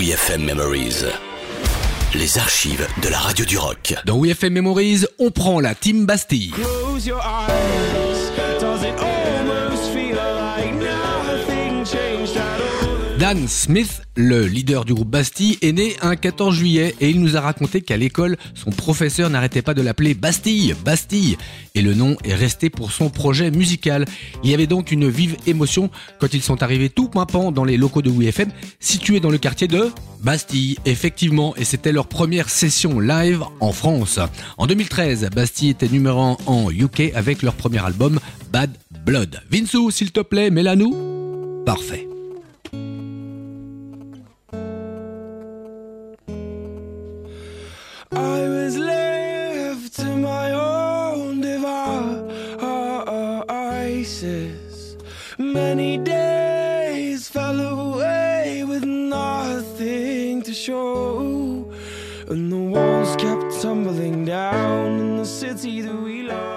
[0.00, 1.04] WeFM Memories.
[2.14, 3.94] Les archives de la radio du rock.
[4.06, 6.52] Dans WeFM Memories, on prend la Team Bastille.
[6.52, 7.60] Close your eyes.
[13.20, 17.36] Dan Smith, le leader du groupe Bastille, est né un 14 juillet et il nous
[17.36, 21.36] a raconté qu'à l'école, son professeur n'arrêtait pas de l'appeler Bastille, Bastille.
[21.74, 24.06] Et le nom est resté pour son projet musical.
[24.42, 27.76] Il y avait donc une vive émotion quand ils sont arrivés tout pimpant dans les
[27.76, 29.90] locaux de WeFM, situés dans le quartier de
[30.22, 34.18] Bastille, effectivement, et c'était leur première session live en France.
[34.56, 38.18] En 2013, Bastille était numéro 1 en UK avec leur premier album
[38.50, 38.70] Bad
[39.04, 39.42] Blood.
[39.50, 41.62] Vinsou, s'il te plaît, mets-la nous.
[41.66, 42.08] Parfait.
[55.38, 61.70] Many days fell away with nothing to show.
[62.26, 66.49] And the walls kept tumbling down in the city that we love.